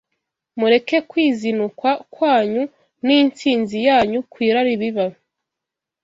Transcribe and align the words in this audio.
Mureke 0.59 0.97
kwizinukwa 1.09 1.91
kwanyu 2.13 2.63
n’intsinzi 3.05 3.77
yanyu 3.87 4.19
ku 4.31 4.37
irari 4.47 4.73
biba 4.81 5.05